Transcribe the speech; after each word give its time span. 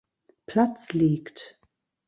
Platz 0.47 0.93
liegt. 0.93 1.59